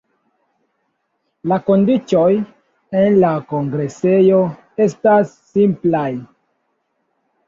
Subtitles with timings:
[1.49, 2.31] La kondiĉoj
[3.01, 4.39] en la kongresejo
[4.87, 6.07] estas simplaj.